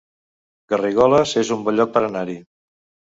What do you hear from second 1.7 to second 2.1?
lloc per